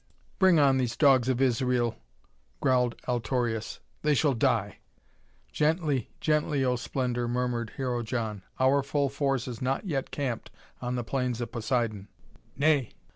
[0.39, 1.95] "Bring on these dogs of Israel,"
[2.59, 3.79] growled Altorius.
[4.01, 4.79] "They shall die!"
[5.51, 8.41] "Gently, gently, oh Splendor," murmured Hero John.
[8.59, 10.49] "Our full force is not yet camped
[10.81, 12.07] on the Plains of Poseidon."
[12.57, 12.93] "Nay!